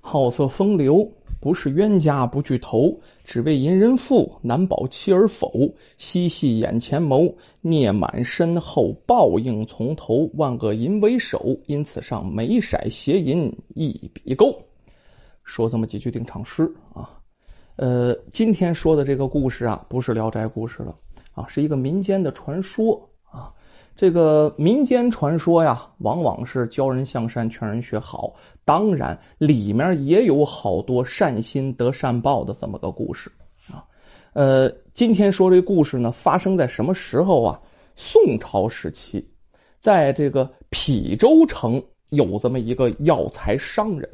[0.00, 5.74] 好色风流，不是冤家不聚头，只为淫人妇，难保妻儿否？
[5.98, 10.30] 嬉戏眼前谋，孽满身后，报应从头。
[10.34, 14.62] 万恶淫为首，因此上眉色邪淫一笔勾。
[15.44, 17.20] 说这么几句定场诗啊，
[17.76, 20.96] 呃，今天说的这个故事啊，不是聊斋故事了
[21.32, 23.52] 啊，是一个民间的传说啊。
[23.96, 28.34] 这个民间传说呀，往往是教人向善、劝人学好。
[28.64, 33.30] 当然，里面也有好多善心得善报的这么个故事
[33.68, 33.84] 啊。
[34.32, 37.60] 呃，今天说这故事呢，发生在什么时候啊？
[37.96, 39.28] 宋朝时期，
[39.80, 44.08] 在这个邳州城有这么一个药材商人。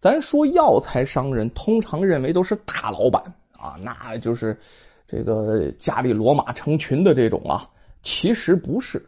[0.00, 4.58] 咱说药材商人，通常认为都是大老板啊，那就是
[5.06, 7.68] 这个家里骡马成群的这种啊。
[8.02, 9.06] 其实不是。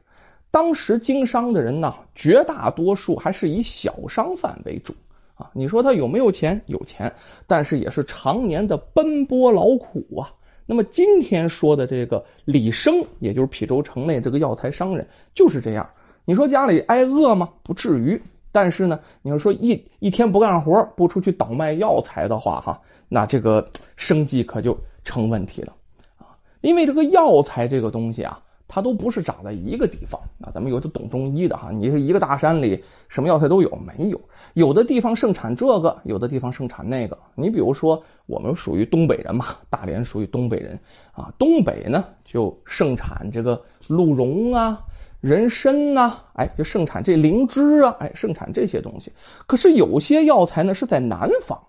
[0.51, 4.95] 当时经商的人呢，绝大多数还是以小商贩为主
[5.35, 5.51] 啊。
[5.55, 6.61] 你说他有没有钱？
[6.67, 7.15] 有钱，
[7.47, 10.35] 但是也是常年的奔波劳苦啊。
[10.67, 15.89] 那么今天说的这个李生，也就是邳州城内这个药材商人，就是这样。
[16.27, 17.49] 你说家里挨饿吗？
[17.63, 18.21] 不至于。
[18.53, 25.73] 但是呢，你要说一一天不干活，不出去倒卖药材的话，哈，那这个生计可就成问题了
[26.19, 26.37] 啊。
[26.61, 28.43] 因为这个药材这个东西啊。
[28.75, 34.19] 它都不是长在一个地方啊，咱们有的懂中医的哈，你是一个大山里什么药材都有没有？
[34.55, 37.19] 有的地方盛产这个，有的地方盛产那个。
[37.35, 40.81] 你比如说，我们属于东北人嘛，大连属于东北人
[41.13, 44.81] 啊，东北呢就盛产这个鹿茸啊、
[45.21, 49.13] 人参呐，哎，就盛产这灵芝啊，哎，盛产这些东西。
[49.47, 51.63] 可是有些药材呢是在南方，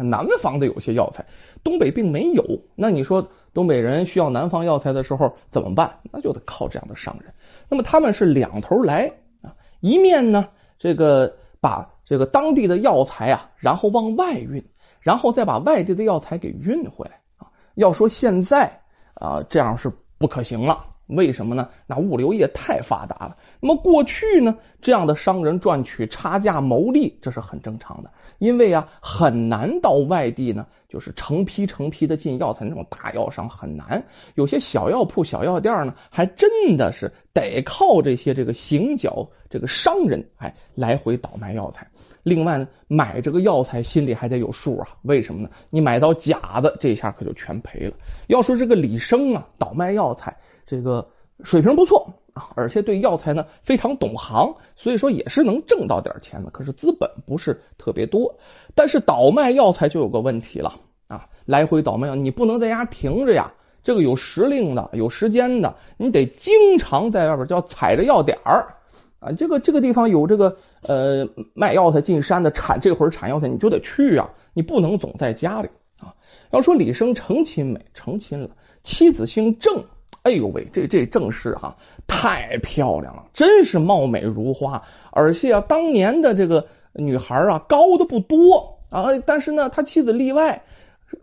[0.00, 1.26] 南方的有些药材，
[1.62, 2.42] 东北并没有。
[2.74, 3.28] 那你说？
[3.56, 6.00] 东北人需要南方药材的时候怎么办？
[6.12, 7.32] 那就得靠这样的商人。
[7.70, 14.62] 那么他们是两头来啊，一面呢，这个把这个当地的药材啊，然后往外运，
[15.00, 17.48] 然后再把外地的药材给运回来啊。
[17.76, 18.82] 要说现在
[19.14, 20.84] 啊，这样是不可行了。
[21.06, 21.68] 为什么呢？
[21.86, 23.36] 那物流业太发达了。
[23.60, 28.10] 那么过去呢，这样的商人赚取差价牟利，这是很正常的。
[28.38, 34.04] 因为啊，很难到外地呢，就是成批成批的进药材，那种大药商很难。
[34.34, 41.86] 有些小药铺、小药店呢，还真的是得靠这些这个行脚这个商人，哎，来回倒卖药材。
[42.24, 44.88] 另外呢，买这个药材心里还得有数啊。
[45.02, 45.50] 为什么呢？
[45.70, 47.94] 你买到假的，这下可就全赔了。
[48.26, 50.36] 要说这个李生啊，倒卖药材。
[50.66, 51.08] 这个
[51.42, 56.50] 水平不错啊，而且对药材呢非常懂行，所以说也是能挣到点钱的。
[56.50, 58.38] 可是资本不是特别多，
[58.74, 63.52] 但是倒卖药材就有个问题了啊，来回倒卖，你不能在家停着呀。
[63.82, 68.74] 这个有时令的，有时间的，你得经常在外边叫踩着药点儿
[69.20, 69.30] 啊。
[69.30, 75.68] 这个这个地方有这个呃卖药材进山的产这会儿产药材，你就得去啊，你不能总在家里
[76.00, 76.16] 啊。
[76.50, 77.86] 要说李生成亲没？
[77.94, 78.50] 成亲了，
[78.82, 79.84] 妻子姓郑。
[80.26, 81.76] 哎呦喂，这这正是哈，
[82.08, 84.82] 太漂亮了，真是貌美如花。
[85.12, 90.64] 而且啊，当年的这个女孩啊，高的不多啊，但是呢，他妻子例外，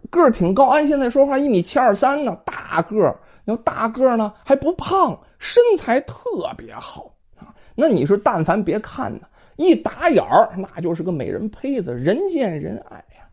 [0.10, 3.20] 个儿挺高，按现在说话一米七二三呢，大个儿。
[3.46, 6.16] 要大个呢，还不胖，身材特
[6.56, 7.52] 别好啊。
[7.76, 9.28] 那你说，但凡别看呢，
[9.58, 13.28] 一打眼儿，那就是个美人胚子，人见人爱呀。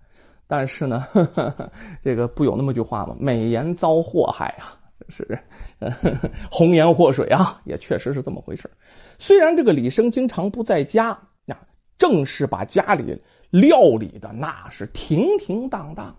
[0.49, 1.07] 但是呢，
[2.03, 3.15] 这个不有那么句话吗？
[3.21, 4.80] 美颜遭祸害啊。
[5.09, 5.39] 是
[6.51, 8.71] 红颜祸水啊，也确实是这么回事。
[9.19, 11.57] 虽然这个李生经常不在家，那
[11.99, 16.17] 正是把家里料理的那是停停当当。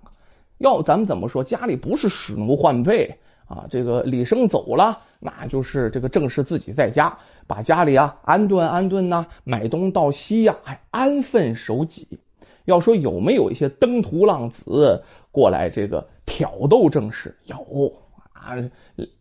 [0.58, 3.14] 要咱们怎么说，家里不是使奴换婢
[3.48, 3.66] 啊。
[3.70, 7.18] 这个李生走了，那就是这个正是自己在家
[7.48, 12.20] 把家里啊安顿安顿呐，买东到西呀，还安分守己。
[12.66, 17.36] 要说有没有一些登徒浪子过来这个挑逗正室？
[17.46, 17.92] 有。
[18.42, 18.56] 啊，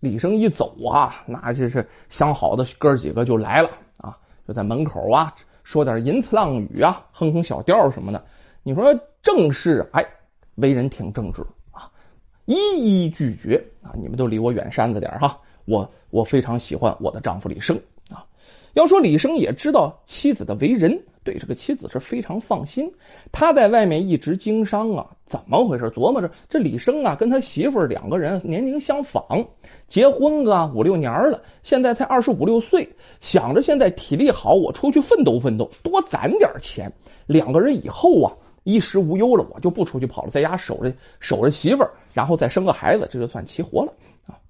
[0.00, 4.16] 李生一走啊，那就是相好的哥几个就来了啊，
[4.48, 8.24] 就在门口啊说点淫词浪语啊，哼哼小调什么的。
[8.62, 10.06] 你说正是哎，
[10.54, 11.92] 为人挺正直啊，
[12.46, 13.92] 一一拒绝啊。
[13.94, 17.78] 你们都离我远山子点哈，我我非常喜欢我的丈夫李生
[18.10, 18.24] 啊。
[18.72, 21.04] 要说李生也知道妻子的为人。
[21.22, 22.94] 对这个妻子是非常放心，
[23.30, 25.90] 他在外面一直经商啊，怎么回事？
[25.90, 29.46] 琢磨着这李生啊，跟他媳妇两个人年龄相仿，
[29.86, 36.90] 结婚个五六年了，现在才二十五六岁，想着现在体力好，我出去奋斗奋斗，多攒点钱，
[37.26, 38.32] 两个人以后啊
[38.64, 43.92] 衣食无忧了，我就不出去跑了，在家守着守着媳妇，然后再生个孩子，这就算齐活了
[44.26, 44.40] 啊。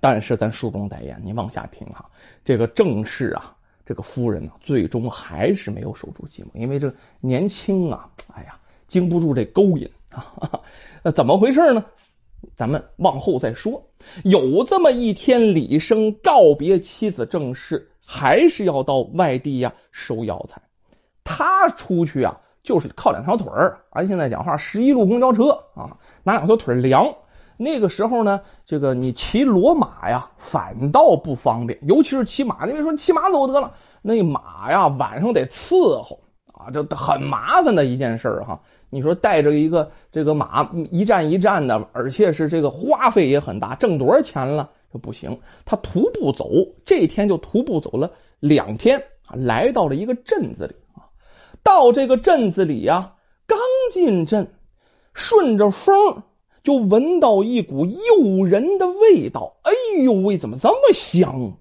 [0.00, 2.10] 但是咱书中代言，你往下听哈，
[2.44, 3.56] 这个正室啊。
[3.86, 8.56] 这个夫人呢，最终还是没有守住寂寞，因为这年轻啊，哎呀，
[8.88, 10.34] 经不住这勾引啊。
[11.04, 11.84] 那怎么回事呢？
[12.54, 13.84] 咱们往后再说。
[14.22, 20.62] 有这么一天，李生告别妻子郑氏，还是要到外地呀收药材。
[21.24, 23.80] 他出去啊，就是靠两条腿儿。
[23.90, 27.14] 按现在讲话，十一路公交车啊，拿两条腿量。
[27.56, 32.66] 那个时候呢，这个你骑骡马呀，反倒不方便，尤其是骑马。
[32.66, 36.20] 因为说骑马走得了，那马呀晚上得伺候
[36.52, 38.60] 啊，这很麻烦的一件事儿哈。
[38.90, 44.70] 你说带着一个这个马一站一站的，而且是这个花费也很大，挣多少钱了？
[44.92, 45.40] 这不行。
[45.64, 46.48] 他徒步走，
[46.84, 49.02] 这天就徒步走了两天，
[49.32, 51.10] 来到了一个镇子里啊。
[51.64, 53.14] 到这个镇子里呀，
[53.46, 53.58] 刚
[53.92, 54.52] 进镇，
[55.12, 56.22] 顺着风
[56.64, 59.58] 就闻到一股诱人的味道。
[59.62, 61.52] 哎呦喂，怎么这么香？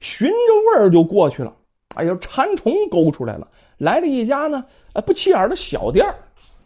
[0.00, 1.54] 循着味儿就过去了。
[1.94, 4.66] 哎呦，馋虫勾出来了，来了一家呢，
[5.06, 6.14] 不起眼的小店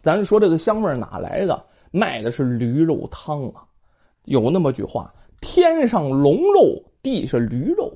[0.01, 1.63] 咱说这个香味哪来的？
[1.91, 3.63] 卖的是驴肉汤啊！
[4.25, 7.95] 有那么句话：天上龙肉，地是驴肉。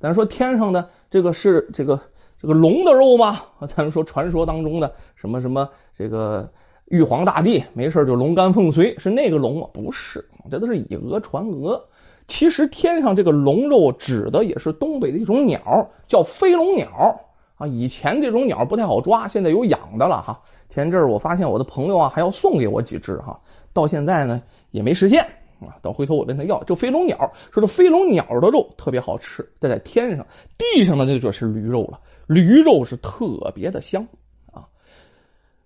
[0.00, 2.00] 咱说天上的这个是这个
[2.40, 3.42] 这个龙的肉吗？
[3.76, 6.50] 咱说传说当中的什么什么这个
[6.90, 9.68] 玉皇大帝没事就龙肝凤髓是那个龙吗？
[9.72, 11.80] 不是，这都是以讹传讹。
[12.26, 17.20] 其实天上这个龙肉指的也是东北的一种鸟，叫飞龙鸟
[17.58, 17.68] 啊。
[17.68, 20.40] 以前这种鸟不太好抓，现在有养的了哈。
[20.68, 23.38] 前阵儿我发现我的朋友啊还要送给我几只哈，
[23.72, 25.22] 到现在呢也没实现
[25.60, 25.78] 啊。
[25.82, 30.26] 等回头我问他要，这飞龙鸟说这飞龙鸟的肉特别好吃，这在天上，
[30.58, 34.08] 地上的那就是驴肉了，驴肉是特别的香。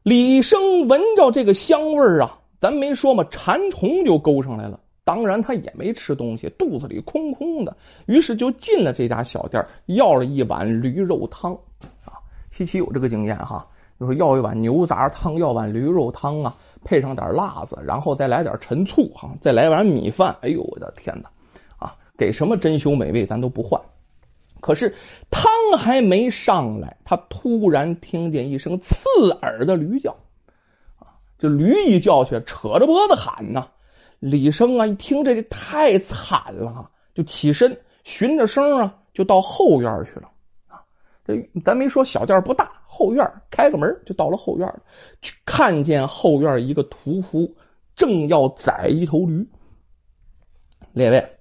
[0.04, 4.78] 李生闻着这个香味儿啊，咱没说嘛，馋虫就勾上来了。
[5.02, 7.74] 当然他也没吃东西，肚子里空空的，
[8.04, 11.54] 于是就进了这家小店，要了一碗驴肉汤
[12.04, 12.20] 啊。
[12.52, 13.66] 西岐有这个经验哈。
[13.98, 16.54] 就说要一碗牛杂汤，要碗驴肉汤啊，
[16.84, 20.36] 配上点辣子，然后再来点陈醋哈，再来碗米饭。
[20.42, 21.30] 哎呦，我的天哪！
[21.78, 23.80] 啊，给什么珍馐美味咱都不换。
[24.64, 24.94] 可是
[25.30, 28.96] 汤还没上来，他突然听见一声刺
[29.42, 30.16] 耳的驴叫
[30.96, 31.20] 啊！
[31.38, 33.68] 这驴一叫去，扯着脖子喊呐。
[34.20, 40.30] 李生啊，一听这个太惨了，就起身循着声啊，就到后院去了。
[41.26, 44.80] 这咱没说小店不大，后院开个门就到了后院，
[45.44, 47.54] 看见后院一个屠夫
[47.96, 49.46] 正要宰一头驴。
[50.92, 51.33] 列位，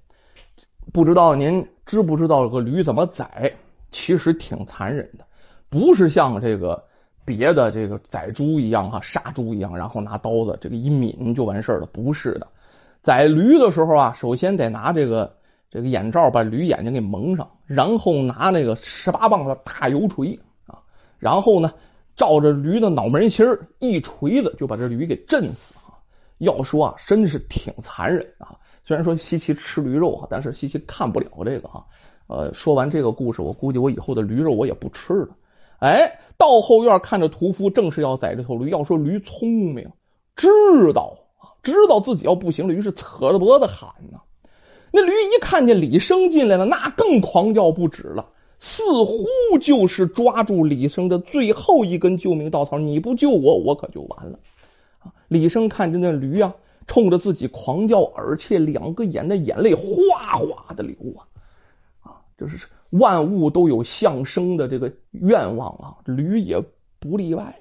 [0.91, 3.53] 不知道您知不知道这个驴怎么宰？
[3.91, 5.25] 其实挺残忍的，
[5.69, 6.83] 不是像这个
[7.23, 11.85] 别的这个宰猪一样哈，杀猪一样，然后拿刀子这个一抿就完事了。
[11.85, 12.47] 不是的，
[13.01, 15.37] 宰驴的时候啊，首先得拿这个。
[15.69, 20.77] 这个眼罩把驴眼睛给蒙上，然后拿那个十八磅的大油锤啊，
[21.17, 21.73] 然后呢，
[22.15, 23.43] 照着驴的脑门心
[23.79, 25.97] 一锤子就把这驴给震死啊！
[26.37, 28.55] 要说啊，真是挺残忍啊。
[28.85, 31.85] 虽然说西岐吃驴肉啊，但是西岐看不了这个哈。
[32.27, 35.29] 呃，说完这个故事，我估计我以后的驴肉我也不吃了。
[35.79, 39.91] 哎，到后院看着屠夫正是要宰这头驴，要说驴聪明，
[40.35, 40.47] 知
[40.93, 41.17] 道
[41.61, 44.19] 知道自己要不行了，于是扯着脖子喊呢。
[44.91, 48.27] 那驴一看见李生进来了，那更狂叫不止了，
[48.59, 49.25] 似乎
[49.59, 52.79] 就是抓住李生的最后一根救命稻草。
[52.79, 54.39] 你不救我，我可就完了。
[55.27, 56.53] 李生看见那驴啊，
[56.87, 61.27] 冲着自己狂叫，而且两个眼的眼泪哗哗的流啊
[62.01, 62.21] 啊！
[62.37, 66.63] 就是万物都有相生的这个愿望啊，驴也
[66.99, 67.59] 不例外。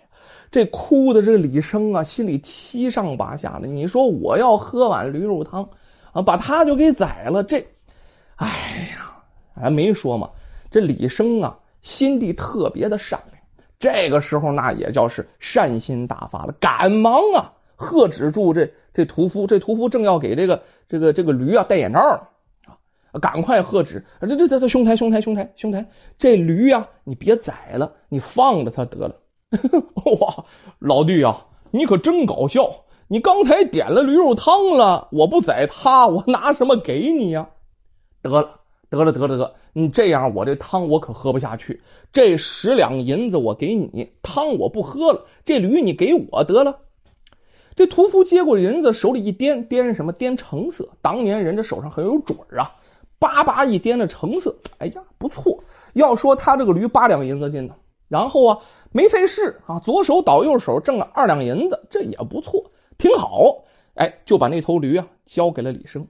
[0.51, 3.67] 这哭的这李生啊，心里七上八下的。
[3.67, 5.69] 你说我要喝碗驴肉汤。
[6.13, 7.43] 啊，把他就给宰了！
[7.43, 7.67] 这，
[8.37, 9.17] 哎呀，
[9.55, 10.29] 还没说嘛。
[10.71, 13.43] 这李生啊，心地特别的善良。
[13.79, 19.47] 这个时候那也叫是善心大发了，赶忙啊喝止住这这屠夫。
[19.47, 22.29] 这屠夫正要给这个这个这个驴啊戴眼罩呢
[23.13, 24.07] 啊，赶快喝止！
[24.23, 29.17] 这这这这兄台兄台兄台兄台，这驴呀，你别宰了，你放了他得了。
[30.19, 30.47] 哇，
[30.79, 32.85] 老弟啊，你可真搞笑！
[33.09, 37.51] 你刚才点了驴肉汤了，我不宰他，我拿什么给你呀？
[38.23, 39.55] 得了，得了，得了，得！
[39.75, 41.83] 你这样，我这汤我可喝不下去。
[42.15, 45.27] 这十两银子我给你，汤我不喝了。
[45.45, 46.79] 这驴你给我得了。
[47.75, 50.13] 这屠夫接过银子，手里一掂，掂什么？
[50.13, 50.91] 掂成色。
[51.01, 52.77] 当年人这手上很有准啊，
[53.19, 55.65] 叭叭一掂的成色，哎呀，不错。
[55.95, 57.75] 要说他这个驴八两银子进的，
[58.09, 58.59] 然后啊，
[58.91, 62.71] 没费事啊，左手倒右手挣了二两银子，这也不错。
[62.99, 63.65] 挺好，
[63.95, 66.07] 哎，就把那头驴啊交给了李生。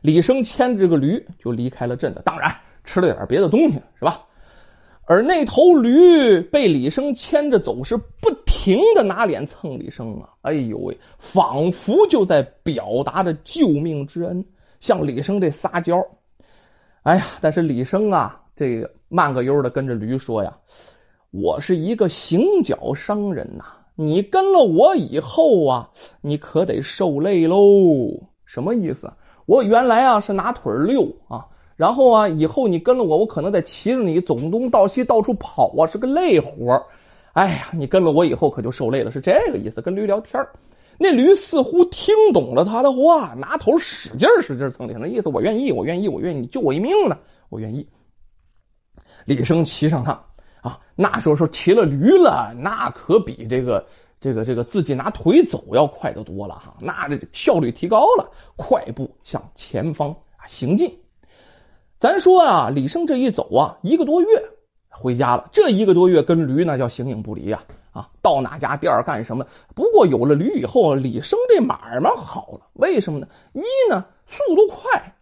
[0.00, 4.26] 李生牵着个驴就离开了镇子，当然吃了点别的东西，是吧？
[5.04, 8.30] 而那头驴被李生牵着走，是不
[8.62, 10.34] 停的拿脸蹭李生啊！
[10.42, 14.44] 哎呦喂，仿佛就在表达着救命之恩，
[14.78, 16.06] 向李生这撒娇。
[17.02, 20.58] 哎呀，但是李生啊，这个慢个悠的跟着驴说呀
[21.32, 23.64] ：“我是一个行脚商人呐，
[23.96, 25.90] 你跟了我以后啊，
[26.20, 27.56] 你可得受累喽。
[28.46, 29.12] 什么意思？
[29.44, 36.84] 我原来啊是拿腿溜啊。”然后啊，以后你跟了我，我可能得骑着你走东到西，到处跑啊，是个累活。
[37.32, 39.80] 哎呀，你跟了我以后可就受累了，是这个意思。
[39.80, 40.46] 跟驴聊天，
[40.98, 47.16] 那驴似乎听懂了他的话，拿头使劲使劲蹭脸，那意思我愿意，我愿意，我愿意，你救我一命呢，
[47.48, 47.88] 我愿意。
[49.24, 50.24] 李生骑上它
[50.60, 53.86] 啊，那时候说骑了驴了，那可比这个
[54.20, 60.14] 这个这个自己拿腿走要快得多了哈，那这效率提高了，快步向前方
[60.48, 60.98] 行进。
[61.98, 64.28] 咱说啊，李生这一走啊，一个多月
[64.92, 65.48] 回家了。
[65.52, 69.46] 这一个多月跟驴那叫形影不离呀啊，到哪家店干什么？
[69.74, 72.60] 不过有了驴以后，李生这买卖好了。
[72.74, 73.26] 为什么呢？
[73.52, 75.14] 一呢，速度快；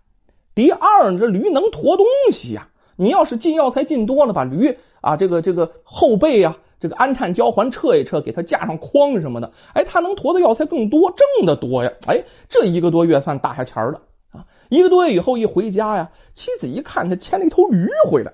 [0.54, 2.68] 第二呢，这驴能驮东西呀。
[2.96, 11.90] 你要是进药材进多了，把驴啊这个这个后背啊这个安碳交环撤一撤，给它架上筐什么的，哎，它能驮的药材更多，挣的多呀。
[12.06, 14.44] 哎，这一个多月算大下钱了啊。
[14.68, 18.32] 一个多月以后一回家呀，妻子一看他牵了一头驴回来，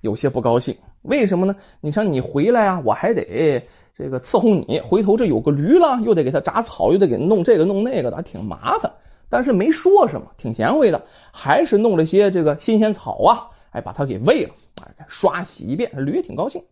[0.00, 0.76] 有些不高兴。
[1.02, 1.56] 为什么呢？
[1.80, 4.80] 你像你回来啊，我还得这个伺候你。
[4.80, 8.92] 回头这有个驴了，又得给他铡草，又得给弄这个弄那个的，挺麻烦。
[9.28, 14.54] 但是没说什么，挺贤惠的，还是弄了些这个新鲜草啊，哎，把它给喂了，
[15.08, 16.64] 刷洗一遍，驴也挺高兴。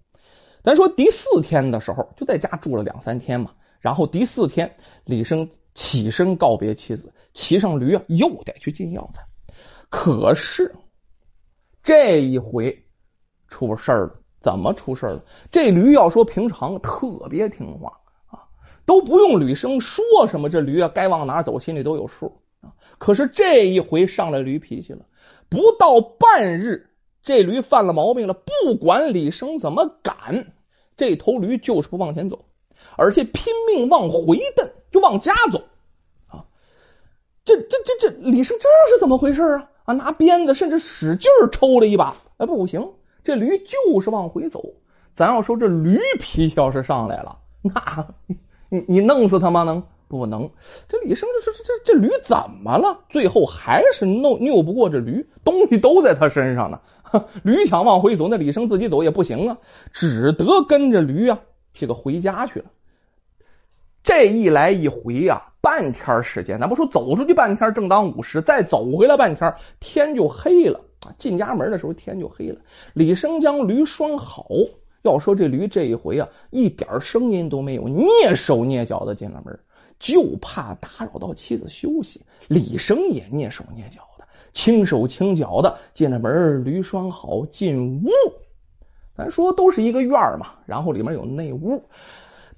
[0.62, 3.52] 咱说第四天的时候，就在家住了两三天嘛。
[3.80, 7.12] 然后第四天，李生起身告别妻子。
[7.32, 9.22] 骑上驴啊，又得去进药材。
[9.90, 10.74] 可是
[11.82, 12.85] 这一回
[13.56, 15.24] 出事儿了，怎么出事儿了？
[15.50, 18.44] 这驴要说平常特别听话啊，
[18.84, 22.76] 都不用吕生说什么，这驴啊该往哪走心里都有数啊。
[22.98, 25.06] 可是这一回上来驴脾气了，
[25.48, 26.90] 不到半日，
[27.22, 28.34] 这驴犯了毛病了。
[28.34, 30.52] 不管李生怎么赶，
[30.98, 32.44] 这头驴就是不往前走，
[32.98, 35.64] 而且拼命往回蹬，就往家走
[36.28, 36.44] 啊。
[37.46, 39.70] 这这这这李生这是怎么回事啊？
[39.86, 42.90] 啊，拿鞭子甚至使劲抽了一把，哎，不行，
[43.26, 44.62] 这驴就是往回走。
[45.16, 48.06] 咱要说这驴脾气要是上来了，那
[48.68, 49.64] 你你弄死他吗？
[49.64, 50.48] 能不能？
[50.86, 53.00] 这李生这这这这驴怎么了？
[53.08, 56.80] 最后还是弄拗不过这驴，东西都在他身上呢。
[57.42, 59.58] 驴想往回走，那李生自己走也不行啊，
[59.92, 61.40] 只得跟着驴啊，
[61.74, 62.66] 这个回家去了。
[64.04, 65.42] 这一来一回呀。
[65.62, 70.78] 半天时间，咱不说走出去半天，正当午时，再走回来半天，天就黑了。
[71.18, 72.60] 进家门的时候，天就黑了。
[72.94, 74.48] 李生将驴拴好，
[75.02, 79.58] 要说这驴这一回啊，一点声音都没有，蹑手蹑脚的进了门，
[79.98, 82.22] 就怕打扰到妻子休息。
[82.48, 88.08] 李生也蹑手蹑脚的，轻手轻脚的进了门，驴拴好，进屋。
[89.16, 91.84] 咱说都是一个院嘛，然后里面有内屋。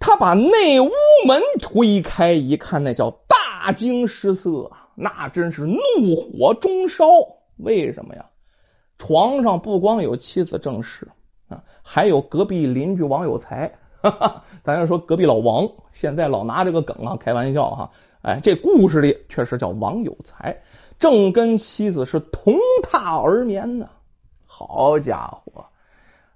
[0.00, 0.90] 他把内屋
[1.26, 7.06] 门推开一看，那叫大惊失色，那真是怒火中烧。
[7.56, 8.26] 为什么呀？
[8.98, 11.08] 床上不光有妻子郑氏
[11.48, 13.78] 啊，还有隔壁邻居王有才。
[14.00, 17.90] 哈哈，咱要说隔壁老王，现在老拿这个梗啊开玩笑哈。
[18.22, 20.62] 哎，这故事里确实叫王有才，
[20.98, 23.88] 正跟妻子是同榻而眠呢。
[24.44, 25.66] 好家伙！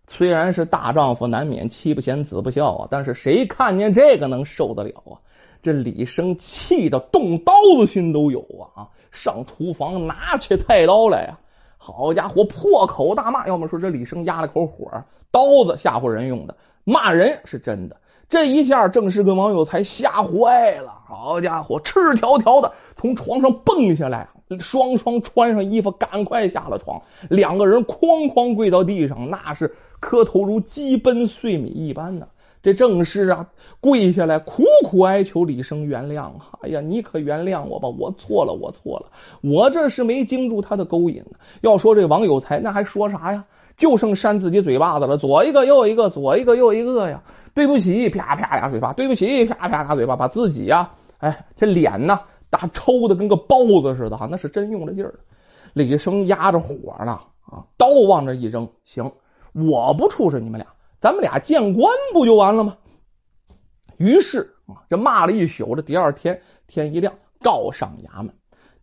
[0.09, 5.19] 虽然是大丈夫，难免妻不贤子不孝啊，但是谁看见这个能受得了啊？
[5.63, 8.41] 这李生气的动刀子心都有
[8.75, 8.91] 啊！
[9.13, 11.39] 上厨房拿起菜刀来呀！
[11.85, 13.49] 好家伙，破口大骂。
[13.49, 17.97] 要么说这李生压了口火，刀子吓唬人用的，骂人是真的。
[18.29, 21.01] 这一下正是跟王有才吓坏了。
[21.05, 24.29] 好家伙，赤条条的从床上蹦下来。
[24.61, 27.03] 双双穿上衣服，赶快下了床。
[27.29, 32.29] 两个人哐哐跪到地上，那是磕头如鸡奔碎米一般的。
[32.63, 33.49] 这正是啊，
[33.81, 36.59] 跪下来苦苦哀求李生原谅啊。
[36.63, 39.07] 哎呀，你可原谅我吧，我错了，我错了，
[39.43, 41.25] 我这是没经住他的勾引。
[41.61, 43.45] 要说这王有才，那还说啥呀？
[43.77, 47.23] 就剩扇自己嘴巴子了，左一个右一个，左一个右一个呀。
[47.55, 52.21] 对不起，啪啪俩嘴巴，对不起，啪啪俩嘴巴，把自己呀，哎，这脸呢？
[52.49, 55.15] 打抽的跟个包子似的哈，那是真用了劲儿。
[55.73, 59.11] 李生压着火呢啊，刀往这一扔，行，
[59.55, 60.67] 我不处置你们俩，
[61.03, 62.77] 咱们俩见官不就完了吗？
[63.97, 68.33] 于是啊，这骂了一宿，这第二天天一亮，告上衙门。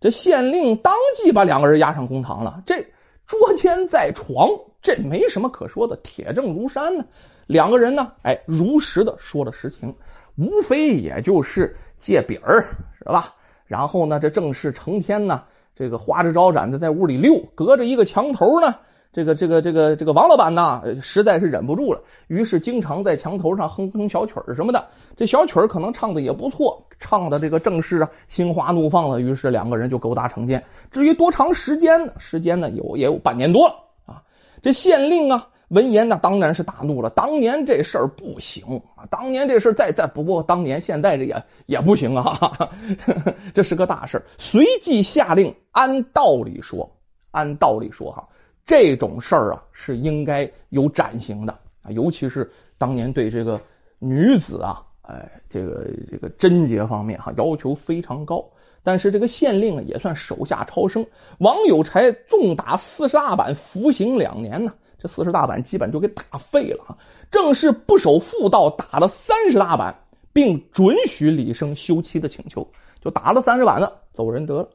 [0.01, 2.61] 这县令当即把两个人押上公堂了。
[2.65, 2.85] 这
[3.25, 4.49] 捉奸在床，
[4.81, 7.05] 这没什么可说的，铁证如山呢。
[7.47, 9.95] 两个人呢，哎，如实的说了实情，
[10.37, 12.65] 无非也就是借饼儿，
[12.97, 13.33] 是吧？
[13.65, 18.75] 然后呢，这正是成天呢，这个花枝招展的在屋里溜，隔着一个墙头呢。
[19.11, 24.87] 这个这个这个这个王老板呢，实在是忍不住了，于是经常在墙头上哼哼小曲儿什么的。
[25.17, 29.19] 这小曲儿可能唱的也不错，唱的这个正是啊心花怒放了。
[29.19, 30.63] 于是两个人就勾搭成奸。
[30.91, 32.13] 至于多长时间呢？
[32.19, 33.75] 时间呢有也有半年多了
[34.05, 34.21] 啊。
[34.61, 37.09] 这县令啊闻言呢，当然是大怒了。
[37.09, 42.69] 当年这事儿不行啊，当年这事儿再再不过当年，现在这也也不行啊，
[43.55, 46.91] 这是个大事随即下令，按道理说，
[47.31, 48.29] 按道理说哈。
[48.69, 53.59] 这种事儿啊，是应该有斩刑的啊，尤其是当年对这个
[53.97, 58.45] 女子啊，哎，这个这个贞洁方面哈要求非常高。
[58.83, 61.07] 但是这个县令也算手下超生，
[61.39, 64.75] 王有才重打四十大板，服刑两年呢。
[64.99, 66.97] 这四十大板基本就给打废了啊。
[67.31, 69.95] 正是不守妇道，打了三十大板，
[70.31, 72.67] 并准许李生休妻的请求，
[73.01, 74.69] 就打了三十板子，走人得了。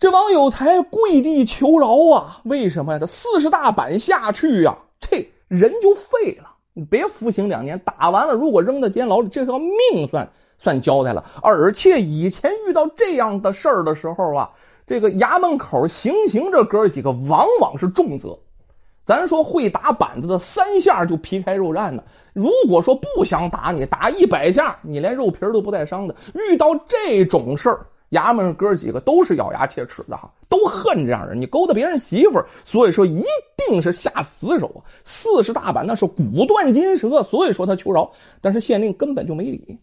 [0.00, 2.40] 这王有才跪地求饶啊！
[2.44, 2.98] 为什么呀？
[2.98, 6.52] 这四十大板下去呀，这人就废了。
[6.72, 11.26] 你别服刑两年，打完了如果扔到监牢里，这条命算算交代了。
[11.42, 14.50] 而且以前遇到这样的事儿的时候啊，
[14.86, 18.38] 这个衙门口行刑这哥几个往往是重责。
[19.04, 22.04] 咱说会打板子的，三下就皮开肉绽的。
[22.32, 26.16] 如果说不想打你，打一百下，你连肉皮都不带伤的。
[26.32, 27.86] 遇到这种事儿。
[28.10, 31.40] 衙门哥几个都是咬牙切齿的哈，都恨这样人。
[31.40, 33.24] 你勾搭别人媳妇儿，所以说一
[33.68, 34.78] 定是下死手啊！
[35.04, 39.78] 四十大板那是骨断筋折，所以说他求饶，但是县令根本就没理。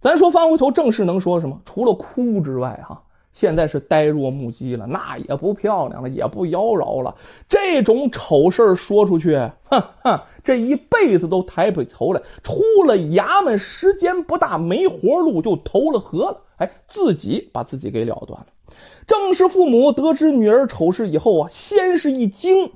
[0.00, 1.60] 咱说翻回头，正事能说什么？
[1.64, 3.02] 除了哭之外，哈。
[3.32, 7.16] 现在是呆若木鸡了，那也不漂亮了，也不妖娆了。
[7.48, 12.20] 这种丑事说出去，哼哼，这一辈子都抬不起头来。
[12.42, 16.42] 出了衙门，时间不大，没活路就投了河了。
[16.56, 18.46] 哎，自己把自己给了断了。
[19.06, 22.72] 正是父母得知女儿丑事以后啊，先是一惊，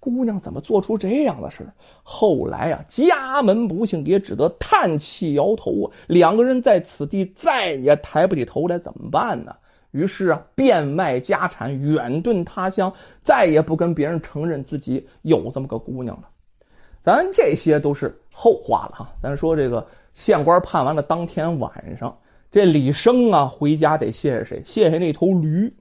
[0.00, 1.68] 姑娘怎么做出这样的事？
[2.02, 5.92] 后来啊，家门不幸，也只得叹气摇头啊。
[6.08, 9.56] 两个人在此地再也抬不起头来，怎么办呢？
[9.92, 16.28] 于是啊，变卖家产，远遁他乡，再也不跟别人承认自己有这么个姑娘了。
[17.04, 19.12] 咱这些都是后话了哈。
[19.22, 22.18] 咱说这个县官判完了当天晚上，
[22.50, 24.62] 这李生啊回家得谢谢谁？
[24.66, 25.72] 谢谢那头驴。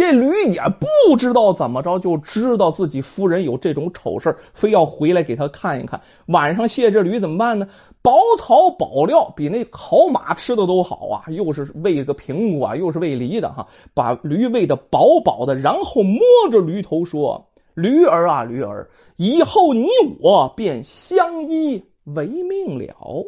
[0.00, 6.00] 这驴也不知道怎么着，就知道自己夫人有这种丑事非要回来给他看一看。
[6.24, 7.68] 晚上卸这驴怎么办呢？
[8.00, 19.86] 保草保料比那好马吃的都好啊，又是喂个苹果，又是喂梨的哈，把驴喂的饱饱的，然后摸着驴头说：“驴儿啊，驴儿，以后你
[20.22, 23.26] 我便相依为命了。”